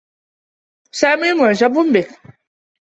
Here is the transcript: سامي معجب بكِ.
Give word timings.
سامي 0.91 1.33
معجب 1.33 1.71
بكِ. 1.93 2.37